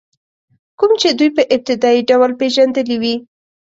کوم 0.79 0.91
چې 1.01 1.09
دوی 1.19 1.29
په 1.37 1.41
ابتدایي 1.55 2.01
ډول 2.09 2.31
پېژندلي 2.39 2.95
وي. 3.01 3.15